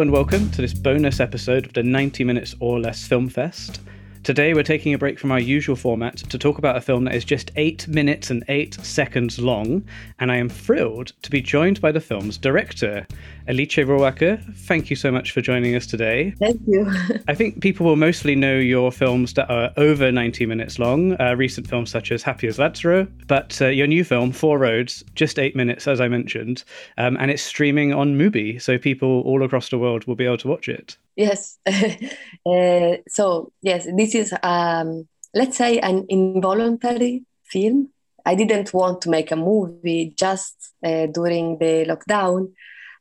And 0.00 0.10
welcome 0.10 0.50
to 0.52 0.62
this 0.62 0.72
bonus 0.72 1.20
episode 1.20 1.66
of 1.66 1.74
the 1.74 1.82
90 1.82 2.24
Minutes 2.24 2.56
or 2.58 2.80
Less 2.80 3.06
Film 3.06 3.28
Fest. 3.28 3.82
Today, 4.22 4.52
we're 4.52 4.62
taking 4.62 4.92
a 4.92 4.98
break 4.98 5.18
from 5.18 5.32
our 5.32 5.40
usual 5.40 5.76
format 5.76 6.18
to 6.18 6.38
talk 6.38 6.58
about 6.58 6.76
a 6.76 6.80
film 6.82 7.04
that 7.04 7.14
is 7.14 7.24
just 7.24 7.50
eight 7.56 7.88
minutes 7.88 8.28
and 8.28 8.44
eight 8.48 8.74
seconds 8.74 9.38
long, 9.38 9.82
and 10.18 10.30
I 10.30 10.36
am 10.36 10.50
thrilled 10.50 11.14
to 11.22 11.30
be 11.30 11.40
joined 11.40 11.80
by 11.80 11.90
the 11.90 12.02
film's 12.02 12.36
director, 12.36 13.06
Alice 13.48 13.76
Rohrwacher. 13.76 14.54
Thank 14.54 14.90
you 14.90 14.96
so 14.96 15.10
much 15.10 15.32
for 15.32 15.40
joining 15.40 15.74
us 15.74 15.86
today. 15.86 16.34
Thank 16.38 16.60
you. 16.66 16.86
I 17.28 17.34
think 17.34 17.62
people 17.62 17.86
will 17.86 17.96
mostly 17.96 18.36
know 18.36 18.58
your 18.58 18.92
films 18.92 19.32
that 19.34 19.50
are 19.50 19.72
over 19.78 20.12
90 20.12 20.44
minutes 20.44 20.78
long, 20.78 21.18
uh, 21.18 21.34
recent 21.34 21.66
films 21.66 21.90
such 21.90 22.12
as 22.12 22.22
Happy 22.22 22.46
as 22.46 22.58
Lazzaro, 22.58 23.10
but 23.26 23.60
uh, 23.62 23.68
your 23.68 23.86
new 23.86 24.04
film, 24.04 24.32
Four 24.32 24.58
Roads, 24.58 25.02
just 25.14 25.38
eight 25.38 25.56
minutes, 25.56 25.88
as 25.88 25.98
I 25.98 26.08
mentioned, 26.08 26.62
um, 26.98 27.16
and 27.18 27.30
it's 27.30 27.42
streaming 27.42 27.94
on 27.94 28.18
Mubi, 28.18 28.60
so 28.60 28.76
people 28.76 29.22
all 29.22 29.42
across 29.42 29.70
the 29.70 29.78
world 29.78 30.04
will 30.04 30.14
be 30.14 30.26
able 30.26 30.38
to 30.38 30.48
watch 30.48 30.68
it. 30.68 30.98
Yes. 31.20 31.58
uh, 31.66 32.96
so, 33.08 33.52
yes, 33.60 33.86
this 33.94 34.14
is, 34.14 34.34
um, 34.42 35.06
let's 35.34 35.58
say, 35.58 35.78
an 35.78 36.06
involuntary 36.08 37.24
film. 37.44 37.90
I 38.24 38.34
didn't 38.34 38.72
want 38.72 39.02
to 39.02 39.10
make 39.10 39.30
a 39.30 39.36
movie 39.36 40.14
just 40.16 40.72
uh, 40.82 41.06
during 41.06 41.58
the 41.58 41.84
lockdown. 41.84 42.52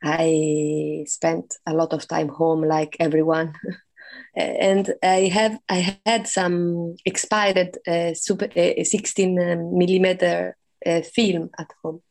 I 0.03 1.05
spent 1.07 1.55
a 1.65 1.73
lot 1.73 1.93
of 1.93 2.07
time 2.09 2.27
home, 2.27 2.63
like 2.63 2.97
everyone. 2.99 3.53
and 4.35 4.93
I 5.01 5.29
have 5.33 5.57
I 5.69 5.97
had 6.05 6.27
some 6.27 6.95
expired 7.05 7.77
uh, 7.87 8.13
super 8.15 8.49
uh, 8.55 8.83
16 8.83 9.77
millimeter 9.77 10.57
uh, 10.85 11.01
film 11.01 11.51
at 11.57 11.71
home. 11.81 12.01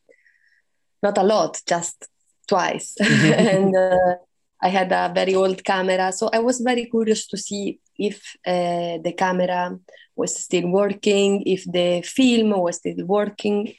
Not 1.02 1.18
a 1.18 1.22
lot, 1.22 1.60
just 1.66 2.08
twice. 2.46 2.96
and 3.00 3.76
uh, 3.76 4.16
I 4.60 4.68
had 4.68 4.90
a 4.92 5.12
very 5.14 5.34
old 5.34 5.64
camera, 5.64 6.12
so 6.12 6.28
I 6.32 6.40
was 6.40 6.60
very 6.60 6.86
curious 6.86 7.26
to 7.28 7.36
see 7.36 7.78
if 7.96 8.36
uh, 8.46 8.98
the 9.02 9.14
camera 9.16 9.78
was 10.16 10.36
still 10.36 10.68
working, 10.68 11.42
if 11.46 11.64
the 11.64 12.02
film 12.02 12.50
was 12.50 12.76
still 12.76 13.06
working. 13.06 13.74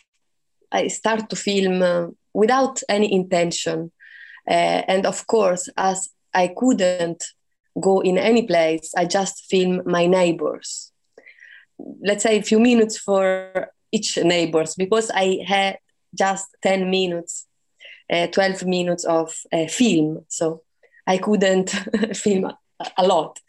I 0.72 0.88
start 0.88 1.30
to 1.30 1.36
film 1.36 1.82
uh, 1.82 2.08
without 2.34 2.82
any 2.88 3.12
intention, 3.14 3.92
uh, 4.50 4.82
and 4.88 5.06
of 5.06 5.28
course, 5.28 5.68
as 5.76 6.10
I 6.34 6.54
couldn't 6.56 7.24
go 7.80 8.00
in 8.00 8.18
any 8.18 8.44
place, 8.44 8.94
I 8.96 9.06
just 9.06 9.46
film 9.50 9.82
my 9.86 10.06
neighbors. 10.06 10.92
Let's 12.02 12.24
say 12.24 12.38
a 12.38 12.44
few 12.44 12.60
minutes 12.60 12.98
for 12.98 13.70
each 13.92 14.18
neighbors 14.18 14.76
because 14.76 15.12
I 15.14 15.40
had 15.46 15.78
just 16.18 16.48
10 16.62 16.90
minutes, 16.90 17.48
uh, 18.12 18.28
12 18.28 18.66
minutes 18.66 19.06
of 19.06 19.36
uh, 19.52 19.68
film. 19.68 20.26
So 20.28 20.62
I 21.10 21.18
couldn't 21.18 21.70
film 22.14 22.46
a 22.98 23.04
lot. 23.04 23.40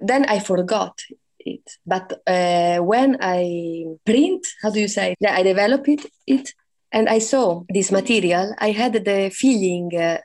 Then 0.00 0.24
I 0.26 0.40
forgot 0.40 0.98
it. 1.38 1.62
But 1.86 2.20
uh, 2.26 2.78
when 2.78 3.16
I 3.20 3.86
print, 4.04 4.46
how 4.62 4.70
do 4.70 4.80
you 4.80 4.88
say? 4.88 5.14
Yeah, 5.20 5.34
I 5.34 5.42
develop 5.44 5.88
it, 5.88 6.04
it, 6.26 6.52
and 6.90 7.08
I 7.08 7.20
saw 7.20 7.62
this 7.68 7.92
material. 7.92 8.54
I 8.58 8.72
had 8.72 8.92
the 8.92 9.30
feeling 9.30 9.96
uh, 9.96 10.18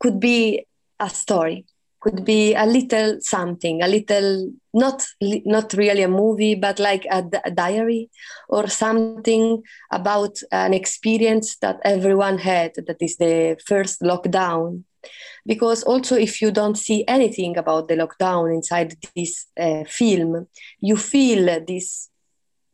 could 0.00 0.18
be 0.18 0.66
a 0.98 1.08
story, 1.08 1.64
could 2.00 2.24
be 2.24 2.54
a 2.54 2.66
little 2.66 3.18
something, 3.20 3.82
a 3.82 3.88
little 3.88 4.50
not 4.74 5.06
not 5.20 5.72
really 5.74 6.02
a 6.02 6.08
movie, 6.08 6.56
but 6.56 6.78
like 6.78 7.06
a, 7.10 7.24
a 7.44 7.50
diary 7.50 8.10
or 8.48 8.68
something 8.68 9.62
about 9.92 10.38
an 10.50 10.74
experience 10.74 11.56
that 11.58 11.78
everyone 11.84 12.38
had. 12.38 12.72
That 12.74 13.00
is 13.00 13.16
the 13.16 13.56
first 13.64 14.02
lockdown 14.02 14.84
because 15.44 15.82
also 15.82 16.16
if 16.16 16.42
you 16.42 16.50
don't 16.50 16.76
see 16.76 17.04
anything 17.06 17.56
about 17.56 17.88
the 17.88 17.94
lockdown 17.94 18.54
inside 18.54 18.94
this 19.14 19.46
uh, 19.58 19.84
film 19.84 20.46
you 20.80 20.96
feel 20.96 21.64
this 21.66 22.10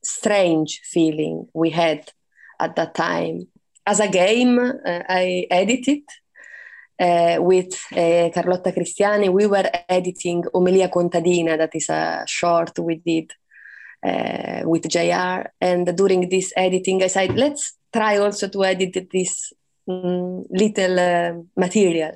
strange 0.03 0.81
feeling 0.85 1.47
we 1.55 1.71
had 1.71 2.11
at 2.59 2.77
that 2.77 2.95
time. 2.95 3.47
As 3.87 4.01
a 4.01 4.09
game 4.09 4.59
uh, 4.59 5.03
i 5.09 5.47
edited 5.51 6.03
uh, 7.03 7.37
with 7.41 7.75
uh, 7.93 8.31
carlotta 8.33 8.73
cristiani. 8.73 9.33
We 9.33 9.47
were 9.47 9.69
editing 9.89 10.45
omelia 10.55 10.89
contadina 10.89 11.57
that 11.59 11.75
is 11.75 11.89
a 11.89 12.25
short 12.27 12.79
we 12.79 12.97
did 12.97 13.33
uh, 14.05 14.63
with 14.65 14.89
jr 14.89 15.49
and 15.61 15.97
during 15.97 16.29
this 16.29 16.53
editing 16.57 17.03
i 17.03 17.09
said 17.09 17.37
let's 17.37 17.79
try 17.93 18.19
also 18.19 18.49
to 18.49 18.65
edit 18.65 19.09
this 19.11 19.53
um, 19.89 20.45
little 20.51 20.99
uh, 20.99 21.33
material 21.57 22.13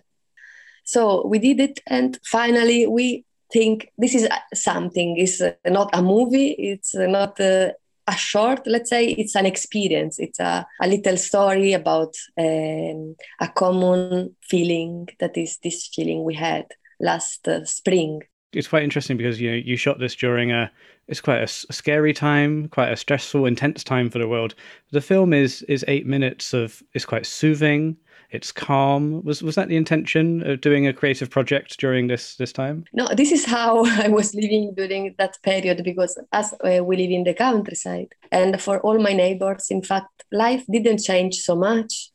so 0.86 1.26
we 1.26 1.38
did 1.40 1.60
it, 1.60 1.80
and 1.88 2.18
finally 2.24 2.86
we 2.86 3.24
think 3.52 3.90
this 3.98 4.14
is 4.14 4.28
something. 4.54 5.16
It's 5.18 5.42
not 5.66 5.90
a 5.92 6.00
movie. 6.00 6.52
It's 6.52 6.94
not 6.94 7.40
a, 7.40 7.74
a 8.06 8.16
short. 8.16 8.66
Let's 8.66 8.90
say 8.90 9.06
it's 9.06 9.34
an 9.34 9.46
experience. 9.46 10.18
It's 10.20 10.38
a, 10.38 10.64
a 10.80 10.86
little 10.86 11.16
story 11.16 11.72
about 11.72 12.14
um, 12.38 13.16
a 13.40 13.48
common 13.54 14.36
feeling 14.42 15.08
that 15.18 15.36
is 15.36 15.58
this 15.58 15.88
feeling 15.88 16.22
we 16.22 16.34
had 16.34 16.66
last 17.00 17.48
uh, 17.48 17.64
spring. 17.64 18.22
It's 18.56 18.68
quite 18.68 18.82
interesting 18.82 19.16
because 19.16 19.40
you 19.40 19.50
know 19.50 19.56
you 19.56 19.76
shot 19.76 19.98
this 19.98 20.14
during 20.14 20.52
a 20.52 20.70
it's 21.08 21.20
quite 21.20 21.42
a, 21.42 21.46
scary 21.46 22.12
time, 22.12 22.68
quite 22.68 22.90
a 22.90 22.96
stressful, 22.96 23.46
intense 23.46 23.84
time 23.84 24.10
for 24.10 24.18
the 24.18 24.26
world. 24.26 24.54
The 24.90 25.00
film 25.00 25.32
is 25.32 25.62
is 25.62 25.84
eight 25.88 26.06
minutes 26.06 26.52
of 26.52 26.82
is 26.94 27.04
quite 27.04 27.26
soothing 27.26 27.96
it's 28.30 28.52
calm. 28.52 29.22
Was 29.24 29.42
was 29.42 29.54
that 29.54 29.68
the 29.68 29.76
intention 29.76 30.48
of 30.48 30.60
doing 30.60 30.86
a 30.86 30.92
creative 30.92 31.30
project 31.30 31.78
during 31.78 32.08
this 32.08 32.36
this 32.36 32.52
time? 32.52 32.84
No, 32.92 33.08
this 33.14 33.32
is 33.32 33.44
how 33.44 33.84
I 34.04 34.08
was 34.08 34.34
living 34.34 34.74
during 34.76 35.14
that 35.18 35.38
period 35.42 35.84
because 35.84 36.18
as 36.32 36.52
uh, 36.54 36.84
we 36.84 36.96
live 36.96 37.10
in 37.10 37.24
the 37.24 37.34
countryside, 37.34 38.14
and 38.32 38.60
for 38.60 38.80
all 38.80 38.98
my 38.98 39.12
neighbors, 39.12 39.70
in 39.70 39.82
fact, 39.82 40.24
life 40.32 40.64
didn't 40.70 41.04
change 41.04 41.36
so 41.36 41.54
much 41.54 42.10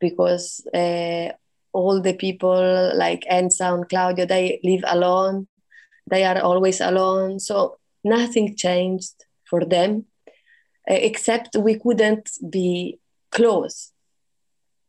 because 0.00 0.66
uh, 0.74 1.28
all 1.72 2.00
the 2.00 2.14
people 2.14 2.92
like 2.96 3.24
Enza 3.30 3.72
and 3.72 3.88
Claudio, 3.88 4.26
they 4.26 4.60
live 4.64 4.84
alone. 4.86 5.46
They 6.10 6.24
are 6.24 6.40
always 6.40 6.80
alone, 6.80 7.40
so 7.40 7.78
nothing 8.04 8.56
changed 8.56 9.24
for 9.48 9.64
them, 9.64 10.06
uh, 10.90 10.94
except 10.94 11.56
we 11.56 11.78
couldn't 11.78 12.30
be 12.50 12.98
close. 13.30 13.92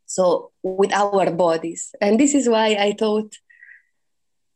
So 0.05 0.51
with 0.61 0.93
our 0.93 1.31
bodies. 1.31 1.95
And 1.99 2.19
this 2.19 2.35
is 2.35 2.47
why 2.47 2.75
i 2.79 2.93
thought 2.93 3.33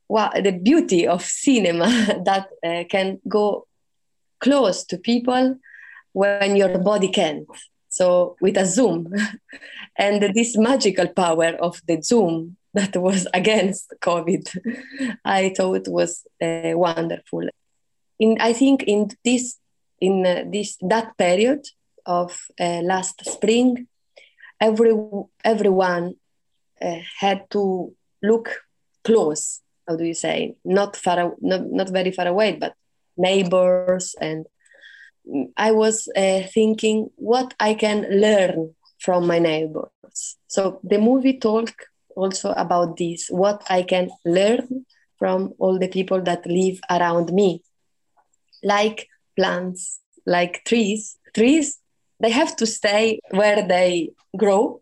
wow 0.08 0.32
the 0.36 0.52
beauty 0.52 1.08
of 1.08 1.24
cinema 1.24 1.88
that 2.26 2.50
uh, 2.64 2.84
can 2.90 3.20
go 3.28 3.68
close 4.40 4.86
to 4.86 4.98
people 4.98 5.58
when 6.14 6.56
your 6.56 6.78
body 6.78 7.10
can't. 7.10 7.48
So 7.90 8.36
with 8.42 8.58
a 8.58 8.66
zoom. 8.66 9.14
And 10.00 10.22
this 10.36 10.56
magical 10.58 11.08
power 11.08 11.56
of 11.60 11.82
the 11.88 12.00
zoom 12.02 12.57
that 12.74 12.96
was 12.96 13.28
against 13.34 13.94
covid. 14.02 14.46
I 15.26 15.54
thought 15.56 15.88
was 15.88 16.26
uh, 16.42 16.74
wonderful. 16.76 17.48
In 18.20 18.38
i 18.40 18.54
think 18.54 18.84
in 18.84 19.10
this 19.24 19.58
in 20.00 20.26
uh, 20.26 20.44
this 20.52 20.78
that 20.82 21.18
period 21.18 21.66
of 22.06 22.48
uh, 22.60 22.82
last 22.82 23.26
spring 23.26 23.88
every 24.60 24.94
everyone 25.44 26.16
uh, 26.82 27.02
had 27.20 27.50
to 27.50 27.94
look 28.24 28.50
close 29.04 29.62
how 29.88 29.96
do 29.96 30.04
you 30.04 30.14
say? 30.14 30.58
Not 30.66 30.98
far 30.98 31.34
not, 31.40 31.62
not 31.72 31.90
very 31.90 32.12
far 32.12 32.28
away 32.28 32.58
but 32.60 32.74
neighbors 33.18 34.16
and 34.22 34.46
i 35.58 35.72
was 35.72 36.08
uh, 36.16 36.42
thinking 36.54 37.10
what 37.16 37.54
i 37.60 37.74
can 37.74 38.06
learn 38.22 38.76
from 39.00 39.28
my 39.28 39.40
neighbors. 39.40 40.38
So 40.48 40.80
the 40.84 40.98
movie 40.98 41.38
talk 41.38 41.72
also 42.18 42.52
about 42.66 42.98
this 42.98 43.28
what 43.30 43.64
i 43.70 43.82
can 43.84 44.10
learn 44.26 44.86
from 45.18 45.54
all 45.60 45.78
the 45.80 45.88
people 45.88 46.22
that 46.22 46.46
live 46.46 46.80
around 46.90 47.32
me. 47.34 47.62
Like 48.64 49.08
plants 49.36 50.00
like 50.26 50.64
trees. 50.66 51.18
Trees 51.34 51.80
they 52.20 52.32
have 52.32 52.56
to 52.56 52.66
stay 52.66 53.20
where 53.30 53.68
they 53.68 54.10
grow. 54.36 54.82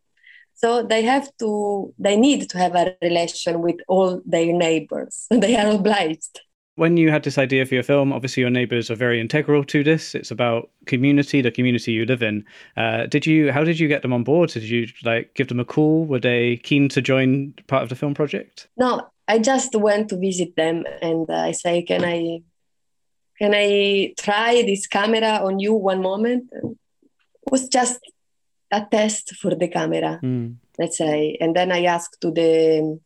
So 0.54 0.84
they 0.84 1.04
have 1.04 1.30
to 1.40 1.94
they 2.00 2.16
need 2.16 2.50
to 2.50 2.58
have 2.58 2.76
a 2.76 2.96
relation 3.02 3.62
with 3.62 3.78
all 3.88 4.22
their 4.26 4.54
neighbors. 4.54 5.28
They 5.30 5.56
are 5.58 5.76
obliged 5.76 6.40
when 6.76 6.98
you 6.98 7.10
had 7.10 7.24
this 7.24 7.38
idea 7.38 7.66
for 7.66 7.74
your 7.74 7.84
film 7.84 8.12
obviously 8.12 8.42
your 8.42 8.50
neighbors 8.50 8.92
are 8.92 8.96
very 8.96 9.20
integral 9.20 9.64
to 9.64 9.84
this. 9.84 10.16
It's 10.16 10.32
about 10.32 10.70
community 10.86 11.42
the 11.42 11.52
community 11.52 11.92
you 11.92 12.06
live 12.06 12.22
in. 12.24 12.46
Uh, 12.78 13.06
did 13.08 13.26
you 13.26 13.52
how 13.52 13.64
did 13.64 13.80
you 13.80 13.88
get 13.88 14.02
them 14.02 14.14
on 14.14 14.24
board? 14.24 14.50
Did 14.52 14.64
you 14.64 14.88
like 15.04 15.34
give 15.34 15.48
them 15.48 15.60
a 15.60 15.66
call? 15.66 16.06
Were 16.06 16.20
they 16.20 16.58
keen 16.58 16.90
to 16.90 17.02
join 17.02 17.54
part 17.68 17.84
of 17.84 17.90
the 17.90 17.96
film 17.96 18.14
project? 18.14 18.68
No 18.78 19.08
i 19.28 19.40
just 19.40 19.76
went 19.76 20.08
to 20.08 20.16
visit 20.20 20.56
them 20.56 20.84
and 21.02 21.32
i 21.32 21.52
say 21.52 21.82
can 21.82 22.06
i 22.06 22.40
can 23.38 23.54
i 23.54 24.14
try 24.18 24.62
this 24.66 24.88
camera 24.88 25.42
on 25.44 25.60
you 25.60 25.74
one 25.74 26.02
moment? 26.02 26.50
It 26.54 27.52
was 27.52 27.68
just 27.68 28.00
a 28.72 28.86
test 28.90 29.36
for 29.36 29.54
the 29.54 29.68
camera, 29.68 30.20
mm. 30.24 30.56
let's 30.80 30.98
say. 30.98 31.38
And 31.40 31.56
then 31.56 31.72
I 31.72 31.84
asked 31.84 32.20
to 32.22 32.32
the 32.32 33.00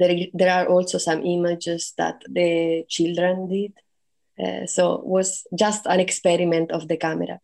there, 0.00 0.26
there 0.32 0.52
are 0.52 0.66
also 0.66 0.98
some 0.98 1.24
images 1.24 1.92
that 1.98 2.22
the 2.28 2.84
children 2.88 3.48
did. 3.48 3.72
Uh, 4.42 4.66
so 4.66 5.02
was 5.04 5.46
just 5.54 5.86
an 5.86 6.00
experiment 6.00 6.72
of 6.72 6.88
the 6.88 6.96
camera. 6.96 7.38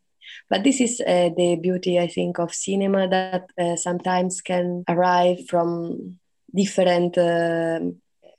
But 0.49 0.65
this 0.65 0.81
is 0.81 1.01
uh, 1.01 1.31
the 1.37 1.59
beauty, 1.63 1.99
I 1.99 2.07
think, 2.07 2.39
of 2.39 2.55
cinema 2.55 3.07
that 3.09 3.51
uh, 3.61 3.77
sometimes 3.77 4.41
can 4.41 4.85
arrive 4.89 5.47
from 5.49 6.19
different 6.55 7.19
uh, 7.19 7.81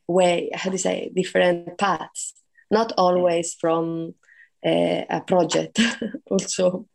way, 0.07 0.49
how 0.53 0.69
do 0.69 0.73
you 0.73 0.79
say, 0.79 1.11
different 1.15 1.77
paths, 1.77 2.33
not 2.71 2.93
always 2.97 3.53
from 3.53 4.15
uh, 4.65 5.03
a 5.09 5.21
project 5.25 5.79
also 6.31 6.87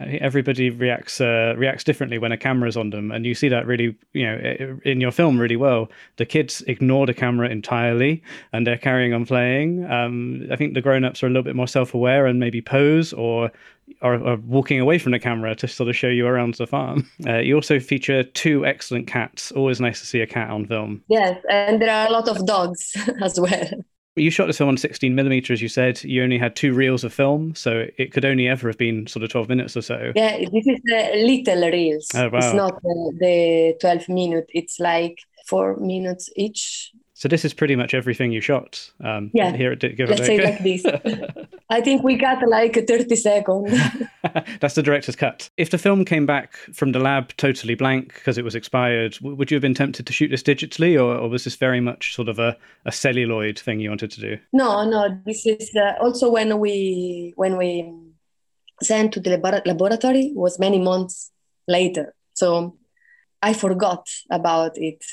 everybody 0.00 0.70
reacts 0.70 1.20
uh, 1.20 1.54
reacts 1.56 1.84
differently 1.84 2.18
when 2.18 2.32
a 2.32 2.36
camera's 2.36 2.76
on 2.76 2.90
them, 2.90 3.10
and 3.10 3.26
you 3.26 3.34
see 3.34 3.48
that 3.48 3.66
really, 3.66 3.96
you 4.12 4.26
know, 4.26 4.80
in 4.84 5.00
your 5.00 5.10
film 5.10 5.38
really 5.38 5.56
well. 5.56 5.90
The 6.16 6.26
kids 6.26 6.62
ignore 6.66 7.06
the 7.06 7.14
camera 7.14 7.48
entirely, 7.48 8.22
and 8.52 8.66
they're 8.66 8.78
carrying 8.78 9.12
on 9.12 9.26
playing. 9.26 9.90
Um, 9.90 10.46
I 10.50 10.56
think 10.56 10.74
the 10.74 10.80
grown-ups 10.80 11.22
are 11.22 11.26
a 11.26 11.30
little 11.30 11.42
bit 11.42 11.56
more 11.56 11.68
self-aware 11.68 12.26
and 12.26 12.38
maybe 12.38 12.60
pose 12.60 13.12
or 13.12 13.50
are, 14.02 14.36
walking 14.46 14.80
away 14.80 14.98
from 14.98 15.12
the 15.12 15.18
camera 15.18 15.54
to 15.56 15.68
sort 15.68 15.88
of 15.88 15.96
show 15.96 16.08
you 16.08 16.26
around 16.26 16.54
the 16.54 16.66
farm. 16.66 17.08
Uh, 17.26 17.38
you 17.38 17.54
also 17.54 17.78
feature 17.78 18.22
two 18.22 18.64
excellent 18.64 19.06
cats. 19.06 19.52
Always 19.52 19.80
nice 19.80 20.00
to 20.00 20.06
see 20.06 20.20
a 20.20 20.26
cat 20.26 20.50
on 20.50 20.66
film. 20.66 21.02
Yes, 21.08 21.36
and 21.50 21.82
there 21.82 21.90
are 21.90 22.06
a 22.06 22.10
lot 22.10 22.28
of 22.28 22.46
dogs 22.46 22.96
as 23.22 23.38
well. 23.38 23.68
You 24.18 24.30
shot 24.30 24.46
this 24.46 24.58
film 24.58 24.68
on 24.68 24.76
16 24.76 25.14
millimeter, 25.14 25.52
as 25.52 25.62
you 25.62 25.68
said. 25.68 26.02
You 26.04 26.22
only 26.22 26.38
had 26.38 26.56
two 26.56 26.72
reels 26.72 27.04
of 27.04 27.12
film, 27.12 27.54
so 27.54 27.86
it 27.96 28.12
could 28.12 28.24
only 28.24 28.48
ever 28.48 28.68
have 28.68 28.78
been 28.78 29.06
sort 29.06 29.22
of 29.22 29.30
12 29.30 29.48
minutes 29.48 29.76
or 29.76 29.82
so. 29.82 30.12
Yeah, 30.14 30.38
this 30.38 30.66
is 30.66 30.80
the 30.84 31.10
little 31.14 31.70
reels. 31.70 32.08
Oh, 32.14 32.28
wow. 32.28 32.38
It's 32.38 32.54
not 32.54 32.82
the, 32.82 33.12
the 33.20 33.76
12 33.80 34.08
minute. 34.08 34.46
It's 34.54 34.78
like 34.80 35.18
four 35.46 35.76
minutes 35.76 36.30
each. 36.36 36.92
So 37.14 37.28
this 37.28 37.44
is 37.44 37.52
pretty 37.52 37.74
much 37.74 37.94
everything 37.94 38.30
you 38.30 38.40
shot. 38.40 38.92
Um, 39.02 39.30
yeah. 39.34 39.56
Here 39.56 39.72
at 39.72 39.80
Give 39.80 40.08
Let's 40.08 40.26
say 40.26 40.40
like 40.40 40.62
this. 40.62 40.84
I 41.70 41.82
think 41.82 42.02
we 42.02 42.16
got 42.16 42.46
like 42.48 42.74
30 42.74 43.14
seconds. 43.14 43.70
That's 44.60 44.74
the 44.74 44.82
director's 44.82 45.16
cut. 45.16 45.50
If 45.56 45.70
the 45.70 45.78
film 45.78 46.04
came 46.04 46.24
back 46.24 46.56
from 46.72 46.92
the 46.92 46.98
lab 46.98 47.36
totally 47.36 47.74
blank 47.74 48.14
because 48.14 48.38
it 48.38 48.44
was 48.44 48.54
expired, 48.54 49.18
would 49.20 49.50
you 49.50 49.56
have 49.56 49.62
been 49.62 49.74
tempted 49.74 50.06
to 50.06 50.12
shoot 50.12 50.28
this 50.28 50.42
digitally, 50.42 50.96
or, 50.96 51.16
or 51.16 51.28
was 51.28 51.44
this 51.44 51.56
very 51.56 51.80
much 51.80 52.14
sort 52.14 52.28
of 52.28 52.38
a, 52.38 52.56
a, 52.86 52.92
celluloid 52.92 53.58
thing 53.58 53.80
you 53.80 53.90
wanted 53.90 54.10
to 54.12 54.20
do? 54.20 54.38
No, 54.52 54.88
no. 54.88 55.20
This 55.26 55.46
is 55.46 55.70
uh, 55.76 55.94
also 56.00 56.30
when 56.30 56.58
we 56.58 57.32
when 57.36 57.56
we 57.56 57.92
sent 58.82 59.12
to 59.12 59.20
the 59.20 59.36
lab- 59.36 59.66
laboratory 59.66 60.32
was 60.34 60.58
many 60.58 60.78
months 60.78 61.30
later. 61.66 62.14
So 62.34 62.76
I 63.42 63.52
forgot 63.52 64.08
about 64.30 64.78
it 64.78 65.04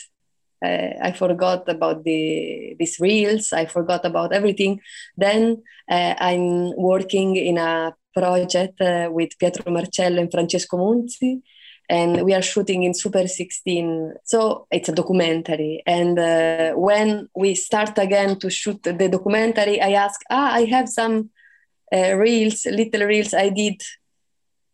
uh, 0.66 1.08
I 1.08 1.12
forgot 1.12 1.68
about 1.70 2.04
the 2.04 2.76
these 2.80 3.00
reels. 3.00 3.54
I 3.54 3.66
forgot 3.66 4.06
about 4.06 4.34
everything. 4.34 4.82
Then 5.18 5.64
uh, 5.90 6.16
I'm 6.20 6.76
working 6.76 7.36
in 7.36 7.58
a 7.58 7.96
project 8.14 8.82
uh, 8.82 9.10
with 9.12 9.38
Pietro 9.40 9.72
Marcello 9.72 10.22
and 10.22 10.32
Francesco 10.32 10.78
Munzi, 10.78 11.42
and 11.90 12.24
we 12.24 12.34
are 12.34 12.42
shooting 12.42 12.84
in 12.84 12.94
Super 12.94 13.28
16. 13.28 14.14
So 14.24 14.68
it's 14.72 14.90
a 14.90 14.94
documentary. 14.94 15.84
And 15.86 16.18
uh, 16.18 16.74
when 16.74 17.30
we 17.36 17.56
start 17.56 17.98
again 17.98 18.40
to 18.40 18.50
shoot 18.50 18.82
the 18.84 19.10
documentary, 19.10 19.82
I 19.82 19.92
ask, 19.92 20.20
ah, 20.30 20.54
I 20.54 20.66
have 20.66 20.90
some 20.90 21.30
uh, 21.94 22.16
reels, 22.16 22.66
little 22.66 23.06
reels 23.06 23.34
I 23.34 23.50
did 23.50 23.82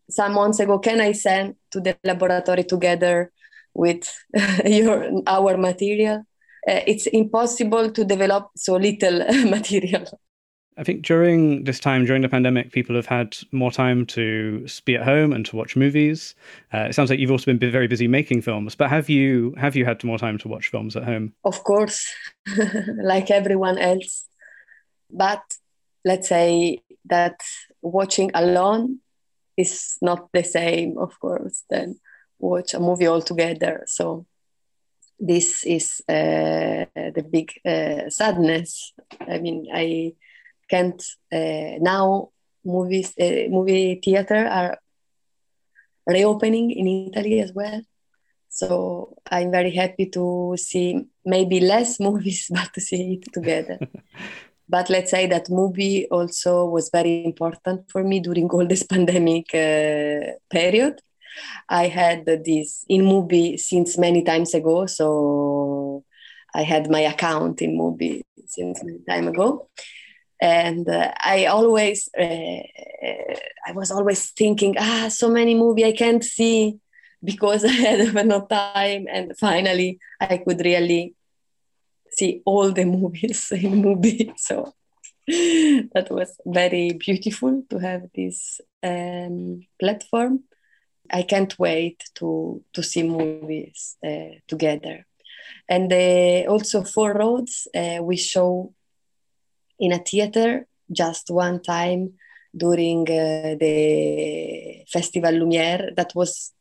some 0.10 0.34
months 0.34 0.60
ago. 0.60 0.80
Can 0.80 1.02
I 1.02 1.12
send 1.14 1.56
to 1.72 1.80
the 1.80 1.98
laboratory 2.04 2.64
together? 2.64 3.32
With 3.73 4.12
your 4.65 5.21
our 5.27 5.57
material 5.57 6.25
uh, 6.69 6.81
it's 6.85 7.07
impossible 7.07 7.91
to 7.91 8.03
develop 8.03 8.50
so 8.56 8.75
little 8.75 9.19
material 9.50 10.06
I 10.77 10.83
think 10.83 11.03
during 11.03 11.65
this 11.65 11.79
time, 11.79 12.06
during 12.06 12.21
the 12.21 12.29
pandemic, 12.29 12.71
people 12.71 12.95
have 12.95 13.06
had 13.06 13.38
more 13.51 13.71
time 13.71 14.06
to 14.07 14.65
be 14.85 14.95
at 14.95 15.03
home 15.03 15.33
and 15.33 15.45
to 15.47 15.56
watch 15.56 15.75
movies. 15.75 16.33
Uh, 16.73 16.88
it 16.89 16.95
sounds 16.95 17.09
like 17.09 17.19
you've 17.19 17.31
also 17.31 17.53
been 17.53 17.71
very 17.71 17.88
busy 17.88 18.07
making 18.07 18.41
films, 18.41 18.73
but 18.73 18.89
have 18.89 19.09
you 19.09 19.53
have 19.57 19.75
you 19.75 19.85
had 19.85 20.03
more 20.03 20.18
time 20.18 20.38
to 20.39 20.47
watch 20.47 20.69
films 20.69 20.95
at 20.95 21.03
home? 21.03 21.33
Of 21.44 21.63
course, 21.65 22.12
like 23.03 23.29
everyone 23.29 23.77
else. 23.77 24.25
But 25.12 25.44
let's 26.06 26.29
say 26.29 26.79
that 27.06 27.41
watching 27.81 28.31
alone 28.33 29.00
is 29.57 29.97
not 30.01 30.29
the 30.31 30.44
same, 30.44 30.97
of 30.97 31.19
course. 31.19 31.63
Then 31.69 32.00
watch 32.42 32.74
a 32.74 32.80
movie 32.80 33.08
all 33.08 33.22
together. 33.22 33.84
So 33.88 34.26
this 35.20 35.64
is 35.64 36.02
uh, 36.10 36.86
the 36.96 37.26
big 37.30 37.54
uh, 37.64 38.10
sadness. 38.10 38.94
I 39.20 39.38
mean, 39.40 39.68
I 39.74 40.14
can't 40.70 41.02
uh, 41.32 41.78
now. 41.80 42.30
Movies, 42.64 43.16
uh, 43.20 43.50
Mubi 43.50 44.04
theater 44.04 44.46
are 44.48 44.78
reopening 46.06 46.70
in 46.70 47.10
Italy 47.10 47.40
as 47.40 47.52
well. 47.54 47.82
So 48.50 49.16
I'm 49.32 49.50
very 49.50 49.72
happy 49.72 50.06
to 50.12 50.56
see 50.58 51.08
maybe 51.26 51.60
less 51.60 52.00
movies, 52.08 52.52
but 52.54 52.72
to 52.76 52.82
see 52.82 53.14
it 53.14 53.34
together. 53.34 53.80
but 54.70 54.92
let's 54.92 55.10
say 55.10 55.26
that 55.26 55.50
movie 55.50 56.08
also 56.10 56.66
was 56.66 56.92
very 56.94 57.26
important 57.26 57.90
for 57.90 58.04
me 58.04 58.20
during 58.20 58.48
all 58.50 58.68
this 58.68 58.84
pandemic 58.94 59.48
uh, 59.56 60.34
period 60.52 61.02
I 61.69 61.88
had 61.88 62.25
this 62.25 62.86
in 62.88 63.01
Mubi 63.01 63.60
since 63.60 63.98
many 63.98 64.24
times 64.24 64.54
ago. 64.54 64.86
So 64.86 66.04
I 66.54 66.63
had 66.63 66.89
my 66.89 67.01
account 67.01 67.62
in 67.62 67.78
Mubi 67.78 68.22
since 68.45 68.83
many 68.83 69.00
time 69.07 69.28
ago. 69.28 69.69
And 70.42 70.89
uh, 70.89 71.13
I 71.19 71.45
always, 71.45 72.10
uh, 72.18 72.24
I 72.24 73.72
was 73.74 73.92
always 73.92 74.31
thinking, 74.31 74.75
ah, 74.80 75.07
so 75.10 75.30
many 75.30 75.54
movie 75.54 75.86
I 75.86 75.92
can't 75.92 76.24
see 76.24 76.80
because 77.24 77.63
I 77.72 77.72
had 77.72 78.14
no 78.26 78.45
time. 78.45 79.06
And 79.09 79.38
finally, 79.38 80.00
I 80.19 80.38
could 80.38 80.59
really 80.66 81.16
see 82.09 82.42
all 82.45 82.71
the 82.71 82.85
movies 82.97 83.52
in 83.52 83.83
Mubi. 83.83 84.33
So 84.38 84.73
that 85.28 86.07
was 86.09 86.35
very 86.45 86.94
beautiful 86.94 87.64
to 87.69 87.78
have 87.78 88.09
this 88.16 88.59
um, 88.83 89.61
platform. 89.80 90.44
I 91.10 91.24
can't 91.24 91.58
wait 91.58 92.04
to 92.16 92.64
to 92.74 92.84
see 92.84 93.04
movies 93.04 93.98
uh, 94.06 94.40
together. 94.48 95.06
And 95.68 95.92
uh, 95.92 96.50
also 96.52 96.84
Four 96.84 97.14
Roads 97.14 97.68
uh, 97.76 98.00
we 98.02 98.18
show 98.18 98.74
in 99.80 99.92
a 99.92 100.00
theater 100.00 100.68
just 100.92 101.30
one 101.30 101.62
time 101.62 102.14
during 102.56 103.02
uh, 103.10 103.56
the 103.60 104.84
Festival 104.88 105.31
Lumiere. 105.31 105.92
That 105.96 106.14
was 106.16 106.54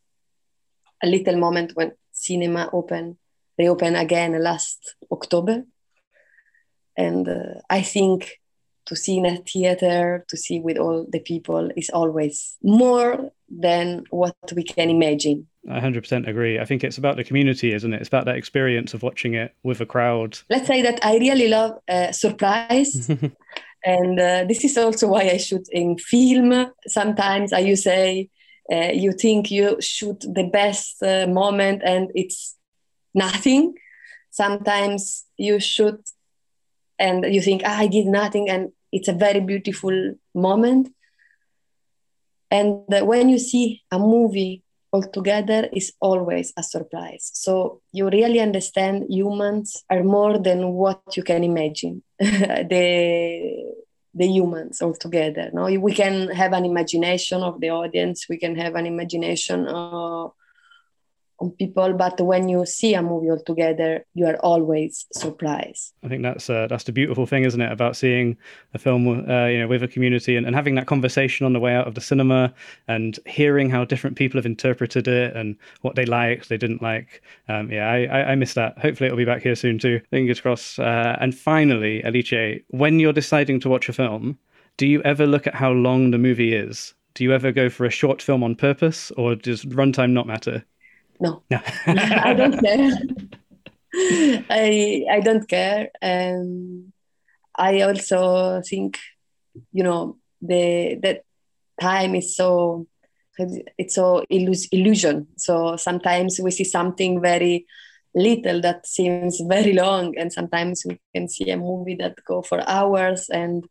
a 1.03 1.07
little 1.07 1.37
moment 1.37 1.73
when 1.75 1.93
cinema 2.13 2.71
opened, 2.73 3.17
reopened 3.59 3.97
again 3.97 4.41
last 4.43 4.95
October. 5.11 5.65
And 6.97 7.29
uh, 7.29 7.61
I 7.69 7.83
think 7.83 8.41
to 8.87 8.97
see 8.97 9.19
in 9.19 9.27
a 9.27 9.37
theater, 9.39 10.25
to 10.29 10.37
see 10.37 10.61
with 10.61 10.77
all 10.79 11.07
the 11.09 11.21
people 11.21 11.71
is 11.77 11.91
always 11.91 12.57
more 12.63 13.31
than 13.51 14.05
what 14.11 14.37
we 14.55 14.63
can 14.63 14.91
imagine. 14.91 15.47
I 15.69 15.81
100% 15.81 16.29
agree. 16.29 16.59
I 16.59 16.65
think 16.65 16.85
it's 16.85 16.99
about 16.99 17.17
the 17.17 17.25
community, 17.25 17.75
isn't 17.75 17.93
it? 17.93 18.01
It's 18.01 18.09
about 18.09 18.25
that 18.27 18.37
experience 18.37 18.95
of 18.95 19.03
watching 19.03 19.35
it 19.35 19.55
with 19.63 19.81
a 19.81 19.87
crowd. 19.87 20.39
Let's 20.49 20.67
say 20.67 20.83
that 20.83 21.05
I 21.05 21.19
really 21.19 21.49
love 21.49 21.79
uh, 21.89 22.13
surprise. 22.13 23.11
and 23.85 24.21
uh, 24.21 24.45
this 24.49 24.65
is 24.65 24.79
also 24.79 25.09
why 25.09 25.23
I 25.23 25.37
shoot 25.37 25.67
in 25.71 25.99
film. 25.99 26.73
Sometimes 26.87 27.53
I 27.53 27.59
you 27.59 27.77
say 27.77 28.31
uh, 28.73 28.91
you 28.93 29.13
think 29.13 29.51
you 29.51 29.77
shoot 29.81 30.21
the 30.21 30.49
best 30.51 31.03
uh, 31.03 31.27
moment 31.27 31.83
and 31.85 32.11
it's 32.15 32.57
nothing. 33.15 33.75
Sometimes 34.31 35.27
you 35.37 35.61
shoot 35.61 36.01
and 36.99 37.25
you 37.35 37.43
think 37.43 37.63
ah, 37.65 37.79
I 37.79 37.87
did 37.87 38.07
nothing 38.07 38.49
and 38.49 38.73
it's 38.93 39.09
a 39.09 39.13
very 39.13 39.41
beautiful 39.41 40.15
moment 40.35 40.89
and 42.51 42.85
when 42.89 43.29
you 43.29 43.39
see 43.39 43.83
a 43.91 43.99
movie 43.99 44.63
altogether 44.93 45.69
is 45.73 45.93
always 46.01 46.53
a 46.57 46.63
surprise. 46.63 47.31
So 47.35 47.81
you 47.93 48.09
really 48.11 48.41
understand 48.41 49.07
humans 49.09 49.85
are 49.89 50.03
more 50.03 50.39
than 50.39 50.73
what 50.73 51.17
you 51.17 51.23
can 51.23 51.45
imagine. 51.45 52.03
The 52.19 53.75
the 54.13 54.27
humans 54.27 54.83
altogether 54.83 55.51
no? 55.53 55.65
We 55.79 55.95
can 55.95 56.29
have 56.31 56.53
an 56.53 56.65
imagination 56.65 57.43
of 57.43 57.61
the 57.61 57.71
audience. 57.71 58.27
We 58.29 58.39
can 58.39 58.57
have 58.57 58.75
an 58.75 58.87
imagination 58.87 59.69
of, 59.69 60.33
on 61.41 61.51
people, 61.53 61.93
but 61.95 62.21
when 62.21 62.49
you 62.49 62.67
see 62.67 62.95
a 62.95 63.03
movie 63.03 63.31
all 63.31 63.43
together, 63.45 64.05
you 64.15 64.27
are 64.27 64.37
always 64.37 65.07
surprised. 65.13 65.93
I 66.03 66.09
think 66.09 66.23
that's 66.23 66.51
uh, 66.51 66.67
that's 66.69 66.85
the 66.85 66.93
beautiful 66.93 67.27
thing, 67.27 67.45
isn't 67.45 67.61
it, 67.61 67.73
about 67.73 67.97
seeing 67.97 68.37
a 68.75 68.79
film, 68.79 69.09
uh, 69.09 69.47
you 69.47 69.59
know, 69.61 69.69
with 69.69 69.83
a 69.83 69.89
community 69.89 70.37
and, 70.37 70.47
and 70.47 70.55
having 70.55 70.75
that 70.75 70.87
conversation 70.87 71.47
on 71.47 71.53
the 71.53 71.61
way 71.61 71.75
out 71.75 71.87
of 71.87 71.95
the 71.95 72.01
cinema 72.01 72.53
and 72.89 73.19
hearing 73.27 73.71
how 73.71 73.85
different 73.85 74.17
people 74.17 74.39
have 74.39 74.47
interpreted 74.47 75.09
it 75.09 75.35
and 75.37 75.57
what 75.81 75.97
they 75.97 76.05
liked, 76.05 76.49
they 76.49 76.59
didn't 76.59 76.83
like. 76.83 77.23
Um, 77.49 77.71
yeah, 77.71 77.89
I, 77.89 78.05
I, 78.05 78.31
I 78.33 78.35
miss 78.35 78.55
that. 78.55 78.79
Hopefully, 78.79 79.07
it'll 79.07 79.17
be 79.17 79.25
back 79.25 79.43
here 79.43 79.57
soon 79.57 79.79
too. 79.79 80.01
Fingers 80.11 80.41
crossed. 80.41 80.79
Uh, 80.79 81.17
and 81.21 81.35
finally, 81.35 82.05
Alice, 82.05 82.61
when 82.69 83.01
you're 83.01 83.13
deciding 83.13 83.61
to 83.61 83.69
watch 83.69 83.89
a 83.89 83.93
film, 83.93 84.39
do 84.77 84.87
you 84.87 85.03
ever 85.03 85.27
look 85.27 85.47
at 85.47 85.55
how 85.55 85.73
long 85.73 86.11
the 86.11 86.19
movie 86.19 86.55
is? 86.55 86.95
Do 87.15 87.25
you 87.25 87.33
ever 87.33 87.51
go 87.51 87.69
for 87.69 87.85
a 87.85 87.91
short 87.91 88.23
film 88.23 88.45
on 88.45 88.55
purpose, 88.55 89.11
or 89.13 89.35
does 89.35 89.65
runtime 89.65 90.13
not 90.13 90.27
matter? 90.27 90.65
No, 91.21 91.43
no, 91.51 91.61
I 91.87 92.35
don't 92.35 92.59
care. 92.61 92.91
I 94.51 95.05
I 95.11 95.21
don't 95.21 95.49
care, 95.49 95.91
and 96.01 96.93
I 97.57 97.83
also 97.83 98.63
think, 98.63 98.99
you 99.73 99.83
know, 99.83 100.17
the 100.41 100.99
that 101.03 101.23
time 101.81 102.15
is 102.15 102.37
so 102.37 102.87
it's 103.79 103.95
so 103.95 104.25
illus- 104.31 104.69
illusion. 104.73 105.29
So 105.37 105.77
sometimes 105.77 106.41
we 106.41 106.51
see 106.51 106.65
something 106.65 107.21
very 107.21 107.67
little 108.15 108.61
that 108.61 108.87
seems 108.87 109.41
very 109.41 109.73
long, 109.73 110.17
and 110.19 110.33
sometimes 110.33 110.85
we 110.87 110.99
can 111.15 111.29
see 111.29 111.51
a 111.51 111.57
movie 111.57 111.97
that 111.97 112.25
go 112.25 112.43
for 112.43 112.67
hours, 112.69 113.29
and 113.29 113.65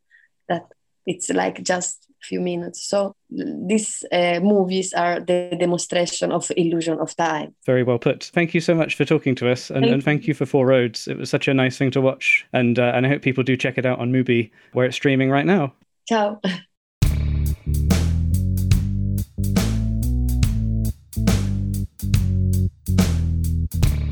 that 0.47 0.65
it's 1.05 1.29
like 1.29 1.63
just 1.63 2.08
few 2.21 2.39
minutes. 2.39 2.87
So 2.87 3.15
these 3.29 4.03
uh, 4.11 4.39
movies 4.41 4.93
are 4.93 5.19
the 5.19 5.55
demonstration 5.59 6.31
of 6.31 6.51
illusion 6.57 6.99
of 6.99 7.15
time. 7.15 7.55
Very 7.65 7.83
well 7.83 7.99
put. 7.99 8.31
Thank 8.33 8.53
you 8.53 8.61
so 8.61 8.75
much 8.75 8.95
for 8.95 9.05
talking 9.05 9.35
to 9.35 9.49
us, 9.49 9.69
and 9.69 9.83
thank, 9.83 9.93
and 9.93 10.03
thank 10.03 10.27
you 10.27 10.33
for 10.33 10.45
Four 10.45 10.67
Roads. 10.67 11.07
It 11.07 11.17
was 11.17 11.29
such 11.29 11.47
a 11.47 11.53
nice 11.53 11.77
thing 11.77 11.91
to 11.91 12.01
watch, 12.01 12.45
and 12.53 12.77
uh, 12.77 12.91
and 12.95 13.05
I 13.05 13.09
hope 13.09 13.21
people 13.21 13.43
do 13.43 13.57
check 13.57 13.77
it 13.77 13.85
out 13.85 13.99
on 13.99 14.11
Mubi, 14.11 14.51
where 14.73 14.85
it's 14.85 14.95
streaming 14.95 15.29
right 15.29 15.45
now. 15.45 15.73
Ciao. 16.07 16.39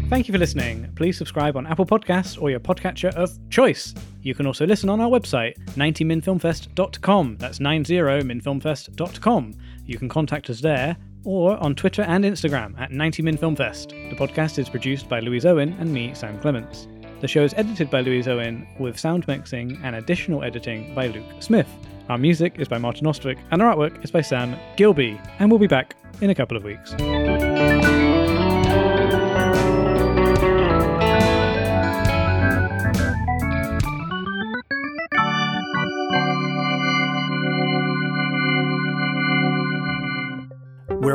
Thank 0.09 0.29
you 0.29 0.31
for 0.31 0.37
listening. 0.37 0.89
Please 0.95 1.17
subscribe 1.17 1.57
on 1.57 1.67
Apple 1.67 1.85
Podcasts 1.85 2.41
or 2.41 2.49
your 2.49 2.61
podcatcher 2.61 3.13
of 3.15 3.37
choice. 3.49 3.93
You 4.21 4.33
can 4.33 4.47
also 4.47 4.65
listen 4.65 4.89
on 4.89 5.01
our 5.01 5.09
website, 5.09 5.57
90minfilmfest.com. 5.75 7.35
That's 7.37 7.59
90minfilmfest.com. 7.59 9.53
You 9.85 9.97
can 9.97 10.07
contact 10.07 10.49
us 10.49 10.61
there 10.61 10.95
or 11.25 11.57
on 11.61 11.75
Twitter 11.75 12.03
and 12.03 12.23
Instagram 12.23 12.79
at 12.79 12.91
90minfilmfest. 12.91 14.09
The 14.09 14.15
podcast 14.15 14.59
is 14.59 14.69
produced 14.69 15.09
by 15.09 15.19
Louise 15.19 15.45
Owen 15.45 15.75
and 15.77 15.93
me, 15.93 16.13
Sam 16.13 16.39
Clements. 16.39 16.87
The 17.19 17.27
show 17.27 17.43
is 17.43 17.53
edited 17.55 17.89
by 17.89 17.99
Louise 17.99 18.29
Owen 18.29 18.65
with 18.79 18.97
sound 18.97 19.27
mixing 19.27 19.77
and 19.83 19.97
additional 19.97 20.41
editing 20.41 20.95
by 20.95 21.07
Luke 21.07 21.25
Smith. 21.41 21.67
Our 22.07 22.17
music 22.17 22.59
is 22.59 22.69
by 22.69 22.77
Martin 22.77 23.07
Ostwick 23.07 23.39
and 23.51 23.61
our 23.61 23.75
artwork 23.75 24.01
is 24.05 24.11
by 24.11 24.21
Sam 24.21 24.57
Gilby. 24.77 25.19
And 25.39 25.51
we'll 25.51 25.59
be 25.59 25.67
back 25.67 25.97
in 26.21 26.29
a 26.29 26.35
couple 26.35 26.55
of 26.55 26.63
weeks. 26.63 26.95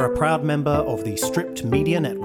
We're 0.03 0.13
a 0.13 0.17
proud 0.17 0.43
member 0.43 0.73
of 0.73 1.05
the 1.05 1.17
Stripped 1.17 1.63
Media 1.63 2.01
Network. 2.01 2.22